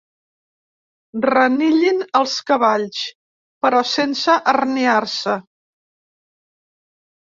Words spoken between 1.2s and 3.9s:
Renillin els cavalls, però